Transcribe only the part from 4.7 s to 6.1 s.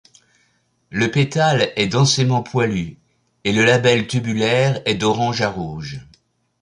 est d'orange à rouge.